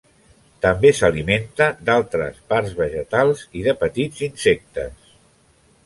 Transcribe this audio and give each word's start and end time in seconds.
També 0.65 0.91
s'alimenta 0.99 1.67
d'altres 1.89 2.41
parts 2.55 2.75
vegetals 2.83 3.47
i 3.61 3.65
de 3.69 3.79
petits 3.85 4.27
insectes. 4.31 5.15